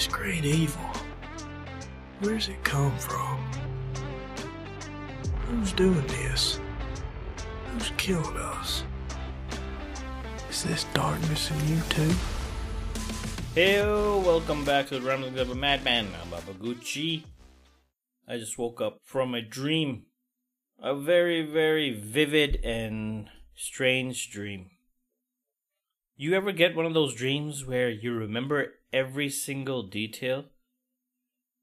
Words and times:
This 0.00 0.08
great 0.08 0.46
evil. 0.46 0.80
Where's 2.20 2.48
it 2.48 2.64
come 2.64 2.96
from? 2.96 3.38
Who's 5.44 5.74
doing 5.74 6.06
this? 6.06 6.58
Who's 7.66 7.92
killing 7.98 8.38
us? 8.38 8.84
Is 10.48 10.62
this 10.62 10.84
darkness 10.94 11.50
in 11.50 11.68
you 11.68 11.82
too? 11.90 12.10
Hey, 13.54 13.82
welcome 13.84 14.64
back 14.64 14.86
to 14.86 14.98
the 14.98 15.06
Ramblings 15.06 15.38
of 15.38 15.50
a 15.50 15.54
Madman. 15.54 16.08
I'm 16.22 16.30
Baba 16.30 16.54
Gucci. 16.54 17.24
I 18.26 18.38
just 18.38 18.56
woke 18.56 18.80
up 18.80 19.00
from 19.04 19.34
a 19.34 19.42
dream. 19.42 20.04
A 20.82 20.94
very, 20.94 21.42
very 21.42 21.90
vivid 21.90 22.58
and 22.64 23.28
strange 23.54 24.30
dream. 24.30 24.70
You 26.22 26.34
ever 26.34 26.52
get 26.52 26.76
one 26.76 26.84
of 26.84 26.92
those 26.92 27.14
dreams 27.14 27.64
where 27.64 27.88
you 27.88 28.12
remember 28.12 28.74
every 28.92 29.30
single 29.30 29.82
detail? 29.82 30.44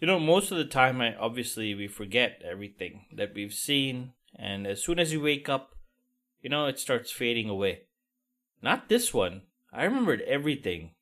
You 0.00 0.06
know, 0.06 0.18
most 0.18 0.50
of 0.50 0.56
the 0.56 0.64
time, 0.64 1.02
I 1.02 1.14
obviously 1.16 1.74
we 1.74 1.86
forget 1.86 2.40
everything 2.42 3.04
that 3.14 3.34
we've 3.34 3.52
seen, 3.52 4.14
and 4.34 4.66
as 4.66 4.82
soon 4.82 4.98
as 4.98 5.12
you 5.12 5.20
wake 5.20 5.50
up, 5.50 5.76
you 6.40 6.48
know, 6.48 6.64
it 6.64 6.78
starts 6.78 7.12
fading 7.12 7.50
away. 7.50 7.82
Not 8.62 8.88
this 8.88 9.12
one. 9.12 9.42
I 9.70 9.84
remembered 9.84 10.22
everything. 10.22 10.92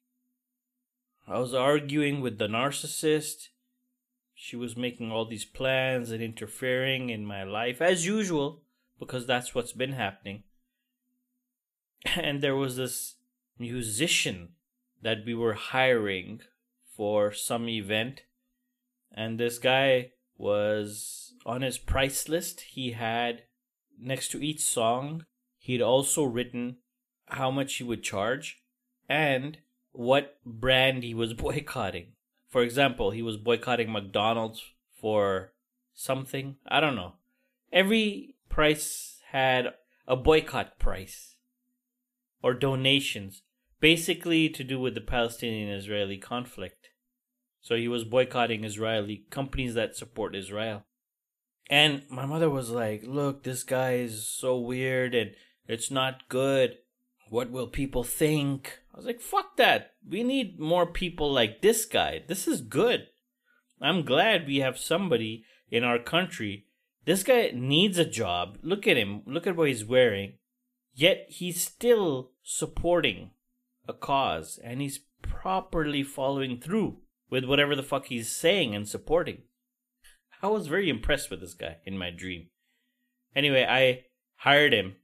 I 1.28 1.38
was 1.38 1.54
arguing 1.54 2.20
with 2.20 2.38
the 2.38 2.48
narcissist. 2.48 3.50
She 4.34 4.56
was 4.56 4.76
making 4.76 5.12
all 5.12 5.24
these 5.24 5.44
plans 5.44 6.10
and 6.10 6.20
interfering 6.20 7.10
in 7.10 7.24
my 7.24 7.44
life, 7.44 7.80
as 7.80 8.06
usual, 8.06 8.62
because 8.98 9.24
that's 9.24 9.54
what's 9.54 9.72
been 9.72 9.92
happening. 9.92 10.42
And 12.16 12.42
there 12.42 12.56
was 12.56 12.74
this 12.74 13.16
musician 13.58 14.50
that 15.02 15.24
we 15.24 15.34
were 15.34 15.54
hiring 15.54 16.40
for 16.96 17.32
some 17.32 17.68
event. 17.68 18.22
And 19.12 19.38
this 19.38 19.58
guy 19.58 20.12
was 20.36 21.34
on 21.44 21.62
his 21.62 21.78
price 21.78 22.28
list. 22.28 22.60
He 22.62 22.92
had, 22.92 23.42
next 23.98 24.28
to 24.30 24.44
each 24.44 24.60
song, 24.60 25.26
he'd 25.58 25.82
also 25.82 26.24
written 26.24 26.78
how 27.26 27.50
much 27.50 27.74
he 27.74 27.84
would 27.84 28.02
charge 28.02 28.62
and 29.08 29.58
what 29.92 30.38
brand 30.44 31.02
he 31.02 31.14
was 31.14 31.32
boycotting. 31.46 32.12
For 32.48 32.62
example, 32.62 33.10
he 33.10 33.22
was 33.22 33.36
boycotting 33.36 33.90
McDonald's 33.90 34.62
for 35.00 35.52
something. 35.94 36.56
I 36.66 36.80
don't 36.80 36.96
know. 36.96 37.14
Every 37.72 38.34
price 38.48 39.20
had 39.30 39.74
a 40.06 40.16
boycott 40.16 40.78
price 40.78 41.36
or 42.42 42.54
donations, 42.54 43.42
basically 43.80 44.48
to 44.48 44.64
do 44.64 44.80
with 44.80 44.94
the 44.94 45.00
Palestinian 45.00 45.70
Israeli 45.70 46.18
conflict. 46.18 46.88
So 47.60 47.74
he 47.74 47.88
was 47.88 48.04
boycotting 48.04 48.64
Israeli 48.64 49.26
companies 49.30 49.74
that 49.74 49.96
support 49.96 50.36
Israel. 50.36 50.84
And 51.68 52.02
my 52.08 52.26
mother 52.26 52.48
was 52.48 52.70
like, 52.70 53.02
Look, 53.04 53.42
this 53.42 53.64
guy 53.64 53.94
is 53.94 54.26
so 54.26 54.58
weird 54.58 55.14
and 55.14 55.32
it's 55.66 55.90
not 55.90 56.28
good. 56.28 56.78
What 57.28 57.50
will 57.50 57.66
people 57.66 58.04
think? 58.04 58.78
I 58.94 58.96
was 58.96 59.06
like, 59.06 59.20
fuck 59.20 59.56
that. 59.56 59.94
We 60.08 60.22
need 60.22 60.60
more 60.60 60.86
people 60.86 61.32
like 61.32 61.60
this 61.60 61.84
guy. 61.84 62.22
This 62.26 62.46
is 62.46 62.60
good. 62.60 63.08
I'm 63.80 64.04
glad 64.04 64.46
we 64.46 64.58
have 64.58 64.78
somebody 64.78 65.44
in 65.70 65.82
our 65.82 65.98
country. 65.98 66.66
This 67.04 67.22
guy 67.22 67.50
needs 67.52 67.98
a 67.98 68.04
job. 68.04 68.58
Look 68.62 68.86
at 68.86 68.96
him. 68.96 69.22
Look 69.26 69.46
at 69.46 69.56
what 69.56 69.68
he's 69.68 69.84
wearing. 69.84 70.34
Yet 70.94 71.26
he's 71.28 71.60
still 71.60 72.30
supporting 72.42 73.30
a 73.88 73.92
cause 73.92 74.58
and 74.62 74.80
he's 74.80 75.00
properly 75.22 76.02
following 76.02 76.60
through 76.60 76.98
with 77.30 77.44
whatever 77.44 77.74
the 77.74 77.82
fuck 77.82 78.06
he's 78.06 78.30
saying 78.30 78.74
and 78.74 78.88
supporting. 78.88 79.42
I 80.42 80.48
was 80.48 80.66
very 80.66 80.88
impressed 80.88 81.30
with 81.30 81.40
this 81.40 81.54
guy 81.54 81.78
in 81.84 81.98
my 81.98 82.10
dream. 82.10 82.48
Anyway, 83.34 83.66
I 83.68 84.04
hired 84.36 84.72
him. 84.72 84.96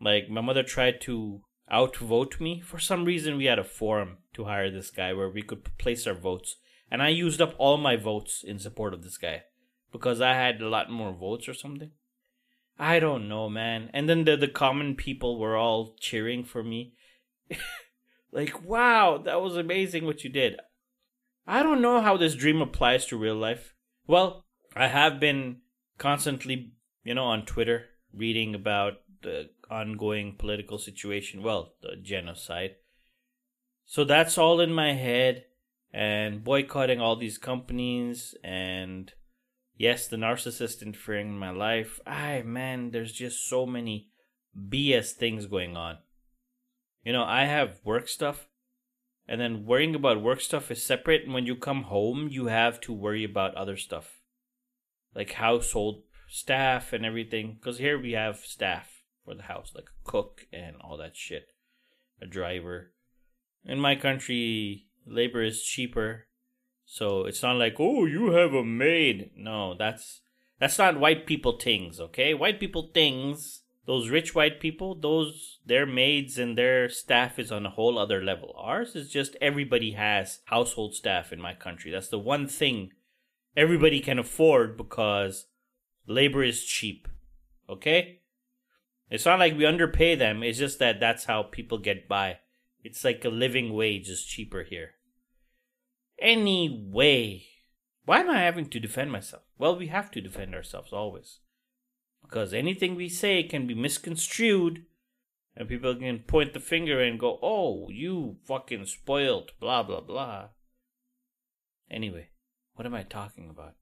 Like, 0.00 0.28
my 0.28 0.40
mother 0.40 0.62
tried 0.62 1.00
to 1.02 1.42
outvote 1.70 2.40
me. 2.40 2.60
For 2.60 2.78
some 2.78 3.04
reason, 3.04 3.36
we 3.36 3.44
had 3.44 3.58
a 3.58 3.64
forum 3.64 4.18
to 4.34 4.44
hire 4.44 4.70
this 4.70 4.90
guy 4.90 5.12
where 5.12 5.28
we 5.28 5.42
could 5.42 5.76
place 5.78 6.06
our 6.06 6.14
votes. 6.14 6.56
And 6.90 7.02
I 7.02 7.08
used 7.08 7.40
up 7.40 7.54
all 7.58 7.76
my 7.76 7.96
votes 7.96 8.42
in 8.46 8.58
support 8.58 8.94
of 8.94 9.02
this 9.02 9.16
guy 9.16 9.44
because 9.92 10.20
I 10.20 10.34
had 10.34 10.60
a 10.60 10.68
lot 10.68 10.90
more 10.90 11.12
votes 11.12 11.48
or 11.48 11.54
something. 11.54 11.90
I 12.78 12.98
don't 12.98 13.28
know, 13.28 13.48
man. 13.48 13.90
And 13.92 14.08
then 14.08 14.24
the, 14.24 14.36
the 14.36 14.48
common 14.48 14.96
people 14.96 15.38
were 15.38 15.56
all 15.56 15.94
cheering 16.00 16.44
for 16.44 16.62
me. 16.62 16.94
like, 18.32 18.62
wow, 18.64 19.18
that 19.24 19.40
was 19.40 19.56
amazing 19.56 20.06
what 20.06 20.24
you 20.24 20.30
did. 20.30 20.56
I 21.46 21.62
don't 21.62 21.82
know 21.82 22.00
how 22.00 22.16
this 22.16 22.34
dream 22.34 22.62
applies 22.62 23.06
to 23.06 23.16
real 23.16 23.34
life. 23.34 23.74
Well, 24.06 24.44
I 24.76 24.86
have 24.86 25.18
been 25.18 25.58
constantly, 25.98 26.72
you 27.02 27.14
know, 27.14 27.24
on 27.24 27.44
Twitter 27.44 27.86
reading 28.12 28.54
about 28.54 28.94
the 29.22 29.50
ongoing 29.70 30.36
political 30.36 30.78
situation, 30.78 31.42
well, 31.42 31.74
the 31.82 31.96
genocide. 32.00 32.76
So 33.86 34.04
that's 34.04 34.38
all 34.38 34.60
in 34.60 34.72
my 34.72 34.92
head 34.92 35.44
and 35.92 36.44
boycotting 36.44 37.00
all 37.00 37.16
these 37.16 37.38
companies 37.38 38.34
and 38.44 39.12
yes, 39.76 40.06
the 40.06 40.16
narcissist 40.16 40.82
interfering 40.82 41.28
in 41.28 41.38
my 41.38 41.50
life. 41.50 42.00
I 42.06 42.42
man, 42.42 42.90
there's 42.90 43.12
just 43.12 43.48
so 43.48 43.66
many 43.66 44.10
BS 44.56 45.12
things 45.12 45.46
going 45.46 45.76
on. 45.76 45.98
You 47.04 47.12
know, 47.12 47.24
I 47.24 47.44
have 47.44 47.80
work 47.84 48.08
stuff 48.08 48.48
and 49.26 49.40
then 49.40 49.64
worrying 49.64 49.94
about 49.94 50.22
work 50.22 50.40
stuff 50.40 50.70
is 50.70 50.84
separate 50.84 51.24
and 51.24 51.32
when 51.32 51.46
you 51.46 51.56
come 51.56 51.84
home, 51.84 52.28
you 52.30 52.46
have 52.46 52.80
to 52.82 52.92
worry 52.92 53.24
about 53.24 53.54
other 53.54 53.76
stuff. 53.76 54.20
Like 55.14 55.32
household 55.32 56.02
staff 56.28 56.92
and 56.92 57.04
everything 57.04 57.58
cuz 57.62 57.78
here 57.78 57.98
we 57.98 58.12
have 58.12 58.38
staff 58.38 59.02
for 59.24 59.34
the 59.34 59.44
house, 59.44 59.72
like 59.74 59.88
a 59.88 60.10
cook 60.10 60.46
and 60.52 60.76
all 60.80 60.96
that 60.96 61.16
shit, 61.16 61.52
a 62.20 62.26
driver. 62.26 62.92
In 63.64 63.78
my 63.78 63.94
country, 63.94 64.86
labor 65.06 65.42
is 65.42 65.62
cheaper, 65.62 66.26
so 66.84 67.24
it's 67.24 67.42
not 67.42 67.56
like 67.56 67.76
oh 67.78 68.06
you 68.06 68.32
have 68.32 68.52
a 68.52 68.64
maid. 68.64 69.30
No, 69.36 69.74
that's 69.74 70.20
that's 70.58 70.78
not 70.78 71.00
white 71.00 71.26
people 71.26 71.58
things. 71.58 72.00
Okay, 72.00 72.34
white 72.34 72.60
people 72.60 72.90
things. 72.92 73.59
Those 73.86 74.10
rich 74.10 74.34
white 74.34 74.60
people, 74.60 74.94
those 74.94 75.58
their 75.64 75.86
maids 75.86 76.38
and 76.38 76.56
their 76.56 76.88
staff 76.88 77.38
is 77.38 77.50
on 77.50 77.66
a 77.66 77.70
whole 77.70 77.98
other 77.98 78.22
level. 78.22 78.54
Ours 78.58 78.94
is 78.94 79.10
just 79.10 79.36
everybody 79.40 79.92
has 79.92 80.40
household 80.46 80.94
staff 80.94 81.32
in 81.32 81.40
my 81.40 81.54
country. 81.54 81.90
That's 81.90 82.08
the 82.08 82.18
one 82.18 82.46
thing 82.46 82.92
everybody 83.56 84.00
can 84.00 84.18
afford 84.18 84.76
because 84.76 85.46
labor 86.06 86.42
is 86.42 86.64
cheap. 86.64 87.08
Okay? 87.68 88.20
It's 89.08 89.26
not 89.26 89.38
like 89.38 89.56
we 89.56 89.66
underpay 89.66 90.14
them. 90.14 90.42
It's 90.42 90.58
just 90.58 90.78
that 90.78 91.00
that's 91.00 91.24
how 91.24 91.42
people 91.42 91.78
get 91.78 92.08
by. 92.08 92.38
It's 92.84 93.04
like 93.04 93.24
a 93.24 93.28
living 93.28 93.72
wage 93.72 94.08
is 94.08 94.24
cheaper 94.24 94.62
here. 94.62 94.92
Anyway, 96.20 97.44
why 98.04 98.20
am 98.20 98.30
I 98.30 98.40
having 98.40 98.66
to 98.66 98.80
defend 98.80 99.10
myself? 99.10 99.42
Well, 99.58 99.76
we 99.76 99.88
have 99.88 100.10
to 100.12 100.20
defend 100.20 100.54
ourselves 100.54 100.92
always. 100.92 101.40
Because 102.30 102.54
anything 102.54 102.94
we 102.94 103.08
say 103.08 103.42
can 103.42 103.66
be 103.66 103.74
misconstrued, 103.74 104.84
and 105.56 105.68
people 105.68 105.96
can 105.96 106.20
point 106.20 106.52
the 106.52 106.60
finger 106.60 107.02
and 107.02 107.18
go, 107.18 107.40
oh, 107.42 107.88
you 107.90 108.36
fucking 108.44 108.86
spoiled, 108.86 109.50
blah, 109.58 109.82
blah, 109.82 110.00
blah. 110.00 110.48
Anyway, 111.90 112.28
what 112.74 112.86
am 112.86 112.94
I 112.94 113.02
talking 113.02 113.50
about? 113.50 113.74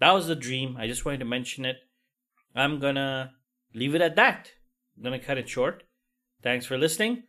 That 0.00 0.10
was 0.10 0.26
the 0.26 0.34
dream. 0.34 0.76
I 0.76 0.88
just 0.88 1.04
wanted 1.04 1.18
to 1.18 1.24
mention 1.24 1.64
it. 1.64 1.76
I'm 2.56 2.80
gonna 2.80 3.34
leave 3.72 3.94
it 3.94 4.02
at 4.02 4.16
that. 4.16 4.50
I'm 4.96 5.12
to 5.12 5.18
cut 5.20 5.38
it 5.38 5.48
short. 5.48 5.84
Thanks 6.42 6.66
for 6.66 6.76
listening. 6.76 7.22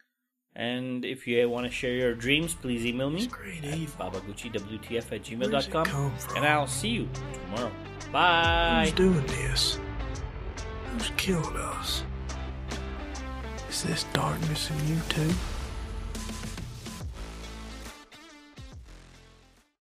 And 0.55 1.05
if 1.05 1.27
you 1.27 1.47
want 1.49 1.67
to 1.67 1.71
share 1.71 1.93
your 1.93 2.15
dreams, 2.15 2.55
please 2.55 2.85
email 2.85 3.11
me 3.11 3.25
at 3.25 3.29
babaguchiwtf 3.31 5.11
at 5.11 5.23
gmail.com. 5.23 6.13
And 6.35 6.45
I'll 6.45 6.65
see 6.65 6.89
you 6.89 7.09
tomorrow. 7.33 7.71
Bye. 8.11 8.85
Who's 8.85 8.93
doing 8.93 9.25
this? 9.27 9.79
Who's 10.95 11.11
killed 11.17 11.57
us? 11.57 12.03
Is 13.69 13.83
this 13.83 14.05
darkness 14.13 14.69
in 14.71 14.87
you 14.87 15.01
too? 15.09 15.29